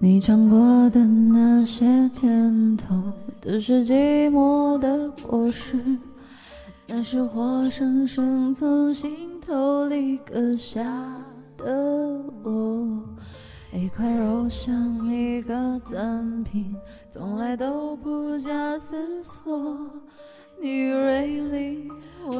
[0.00, 2.94] 你尝过的那些甜头，
[3.40, 5.76] 都是寂寞的果实。
[6.86, 10.84] 那是活生生从心头里割下
[11.56, 11.66] 的
[12.44, 13.02] 我，
[13.72, 16.72] 一块肉像一个赠品，
[17.10, 19.76] 从来都不假思索。
[20.62, 21.90] 你锐利，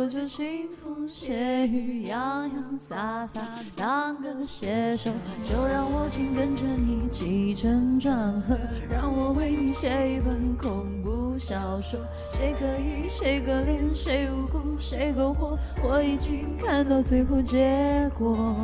[0.01, 3.41] 我就腥风血雨，洋洋洒洒
[3.75, 5.11] 当个写手，
[5.45, 8.57] 就让我紧跟着你起承转合，
[8.89, 11.99] 让我为你写一本恐怖小说。
[12.35, 18.55] 谁可疑，谁可怜，谁无辜，谁苟活，我已经看到最后结果。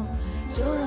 [0.51, 0.84] 就让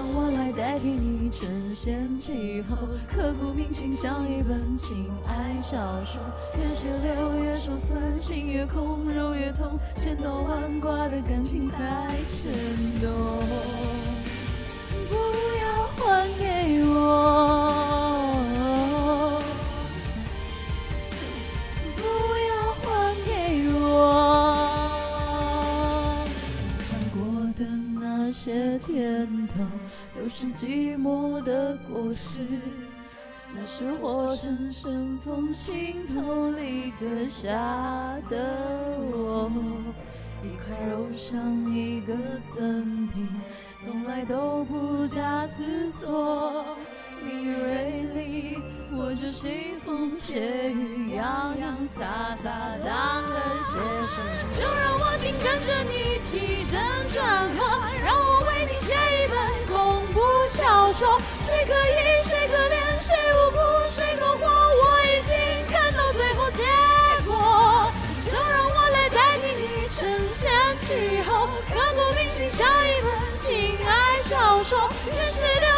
[0.77, 2.77] 代替你承先启后，
[3.12, 6.22] 刻骨铭心像一本情爱小说。
[6.55, 12.53] 越血流越手酸，心越空，肉越痛，千刀万剐的感情才生
[13.02, 14.16] 动。
[28.48, 29.56] 些甜头，
[30.16, 32.40] 都是寂寞的果实。
[33.54, 37.52] 那是活生生从心头里割下
[38.30, 38.38] 的
[39.12, 39.52] 我，
[40.42, 42.14] 一块肉像一个
[42.56, 43.28] 赠品，
[43.84, 46.64] 从来都不假思索。
[47.22, 48.58] 你锐利，
[48.94, 54.23] 我就腥风血雨，洋洋洒洒当个写手。
[54.56, 56.80] 就让我紧跟着你起承
[61.48, 65.34] 谁可疑，谁可怜，谁无辜，谁苟活，我已经
[65.72, 66.62] 看到最后结
[67.26, 67.89] 果。
[68.26, 74.92] 就让我来代替你承先启后，刻骨铭心像一本情爱小说。
[75.06, 75.70] 越血流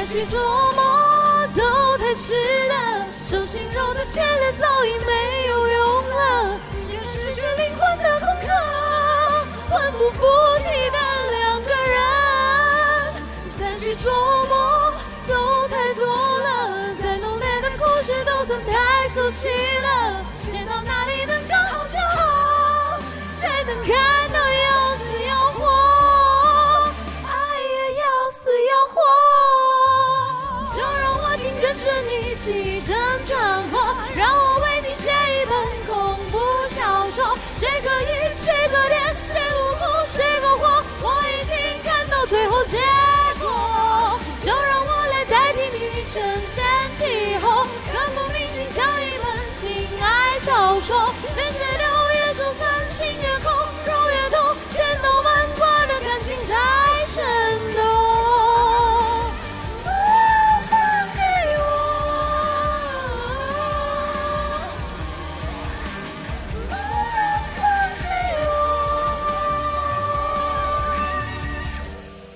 [0.00, 0.38] 再去琢
[0.72, 2.32] 磨都太迟
[2.68, 8.48] 了，手心肉的牵连早已没有用了，只有失去灵魂的空壳，
[9.68, 10.24] 魂不附
[10.56, 10.96] 体的
[11.32, 12.00] 两个人。
[13.58, 14.08] 再去琢
[14.46, 14.90] 磨
[15.28, 19.48] 都太多了，再浓烈的故事都算太俗气
[19.82, 22.98] 了，写到哪里能刚好就好，
[23.42, 23.94] 再等看
[32.40, 32.96] 起承
[33.26, 35.54] 转合，让我为你写一本
[35.86, 36.38] 恐怖
[36.70, 37.36] 小说。
[37.58, 40.82] 谁可以，谁可怜，谁无辜，谁苟活。
[41.02, 42.78] 我已经看到最后结
[43.38, 46.02] 果，就让我来代替你。
[46.10, 46.64] 承先
[46.96, 51.12] 启后，刻骨铭心，像一本情爱小说。
[51.36, 51.69] 人生。